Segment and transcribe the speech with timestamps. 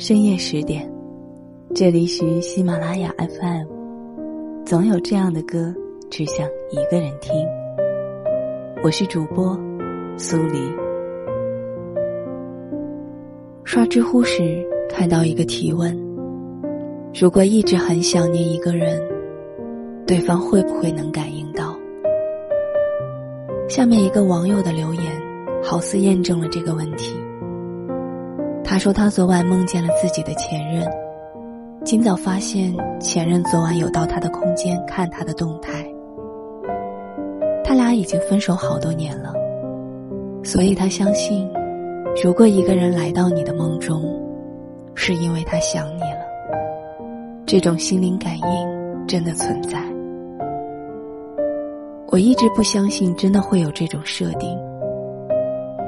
[0.00, 0.90] 深夜十点，
[1.74, 3.66] 这里是喜马拉雅 FM。
[4.64, 5.74] 总有这样的歌，
[6.08, 7.34] 只想一个人听。
[8.82, 9.60] 我是主播
[10.16, 10.58] 苏黎。
[13.62, 15.94] 刷知乎时看到一个提问：
[17.12, 18.98] 如果一直很想念一个人，
[20.06, 21.78] 对方会不会能感应到？
[23.68, 25.04] 下面一个网友的留言，
[25.62, 27.19] 好似验证了这个问题。
[28.70, 30.88] 他说他昨晚梦见了自己的前任，
[31.84, 35.84] 今早发现前任昨晚有到他的空间看他的动态。
[37.64, 39.34] 他俩已经分手好多年了，
[40.44, 41.50] 所以他相信，
[42.22, 44.04] 如果一个人来到你的梦中，
[44.94, 47.00] 是因为他想你了。
[47.44, 49.82] 这种心灵感应真的存在。
[52.06, 54.56] 我一直不相信真的会有这种设定，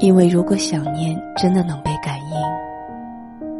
[0.00, 2.71] 因为如果想念真的能被感应，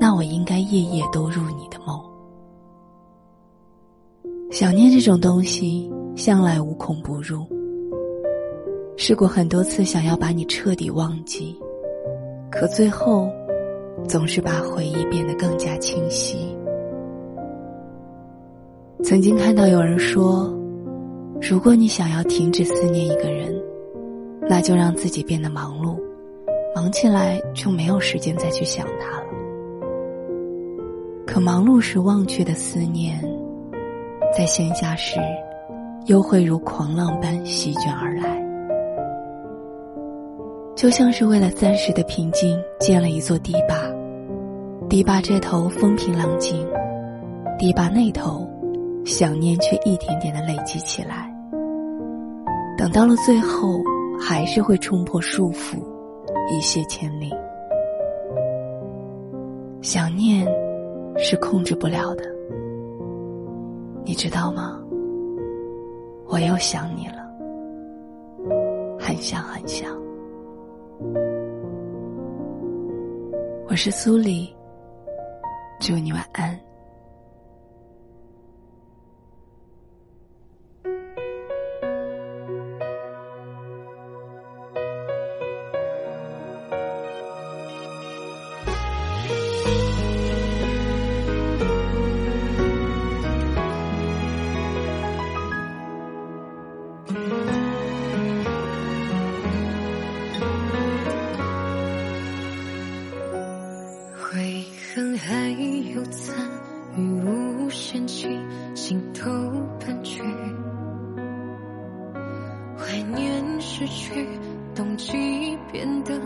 [0.00, 2.00] 那我应该夜夜都入你的梦。
[4.50, 7.46] 想念这种东西向来无孔不入，
[8.96, 11.54] 试过很多次想要把你彻底忘记，
[12.50, 13.28] 可最后
[14.08, 16.56] 总是把回忆变得更加清晰。
[19.04, 20.52] 曾经看到有人说。
[21.42, 23.58] 如果你想要停止思念一个人，
[24.42, 25.98] 那就让自己变得忙碌，
[26.74, 29.19] 忙起来就没有时间再去想他。
[31.32, 33.16] 可忙碌时忘却的思念，
[34.36, 35.20] 在闲暇时，
[36.06, 38.44] 又会如狂浪般席卷而来。
[40.74, 43.76] 就像是为了暂时的平静建了一座堤坝，
[44.88, 46.66] 堤坝这头风平浪静，
[47.60, 48.44] 堤坝那头，
[49.04, 51.32] 想念却一点点的累积起来。
[52.76, 53.80] 等到了最后，
[54.20, 55.76] 还是会冲破束缚，
[56.50, 57.30] 一泻千里。
[59.80, 60.44] 想念
[61.22, 62.24] 是控制不了的，
[64.04, 64.80] 你知道吗？
[66.26, 67.30] 我又想你了，
[68.98, 69.90] 很想很想。
[73.68, 74.48] 我是苏黎，
[75.78, 76.58] 祝你晚安。
[112.80, 114.26] 怀念失去，
[114.74, 115.12] 冬季
[115.70, 116.18] 变得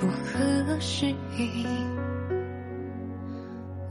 [0.00, 1.64] 不合时宜。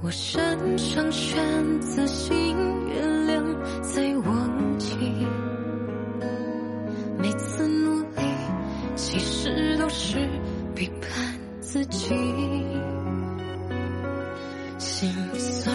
[0.01, 2.57] 我擅长选择性
[2.89, 3.43] 原谅，
[3.81, 4.95] 再忘记。
[7.17, 8.21] 每次努力，
[8.95, 10.17] 其实都是
[10.75, 11.11] 背叛
[11.61, 12.15] 自己。
[14.77, 15.73] 心酸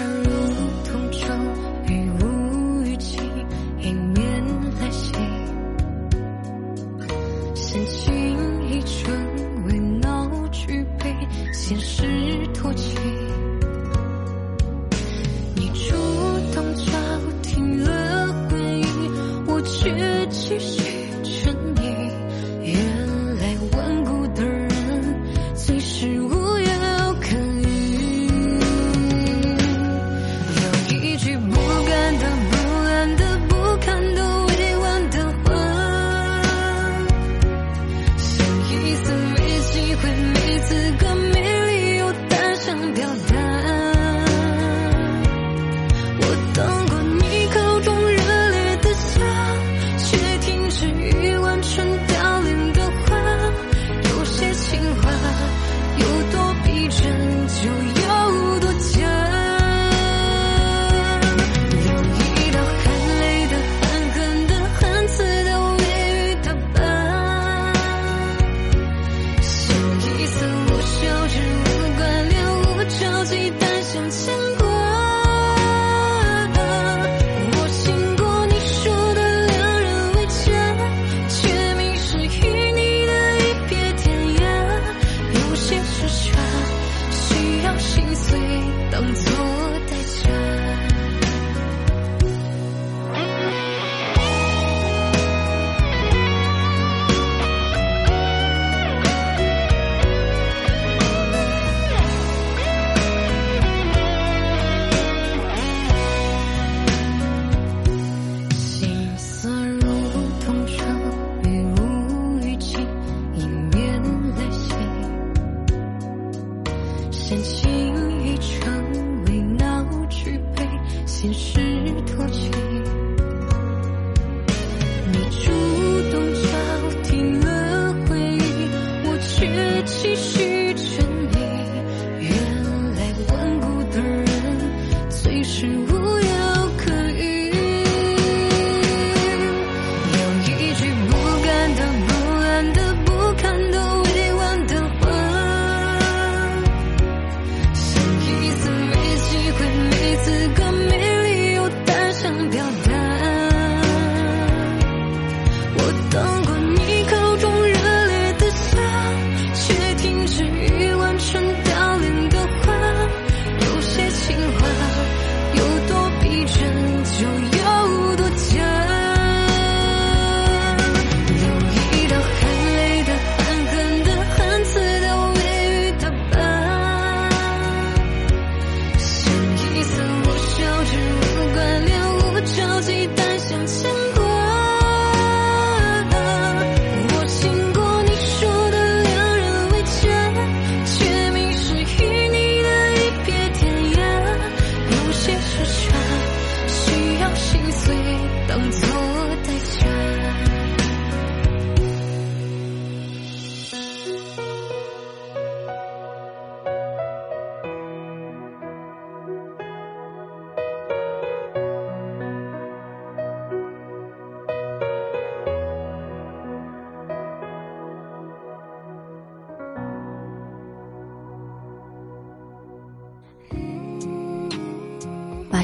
[20.59, 21.04] 却继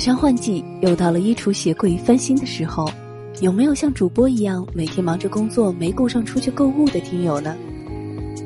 [0.01, 2.91] 马上换季，又到了衣橱鞋柜翻新的时候，
[3.43, 7.55] 有没有像主播一样每天忙着工作没顾上出去购物的听友呢？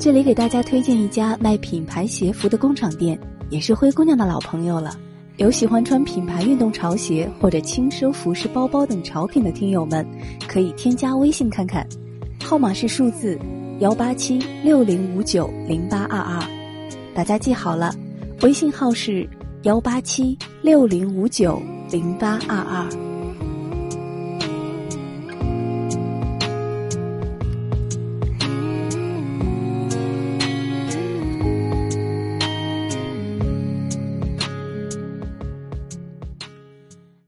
[0.01, 3.17] 这里给大家推荐一家卖品牌鞋服的工厂店，
[3.51, 4.99] 也是灰姑娘的老朋友了。
[5.37, 10.05] 有喜欢穿品牌运动潮鞋或者轻奢服饰包包等潮品的听友们，
[10.49, 11.87] 可以添加微信看看，
[12.43, 13.39] 号码是数字
[13.79, 16.43] 幺八七六零五九零八二二，
[17.15, 17.95] 大家记好了，
[18.43, 19.25] 微信号是。
[19.63, 22.89] 幺八七六零五九零八二二。